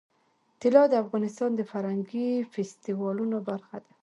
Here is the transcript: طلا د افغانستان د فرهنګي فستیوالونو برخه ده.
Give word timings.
طلا 0.61 0.83
د 0.89 0.93
افغانستان 1.03 1.51
د 1.55 1.61
فرهنګي 1.71 2.29
فستیوالونو 2.53 3.37
برخه 3.49 3.77
ده. 3.83 3.91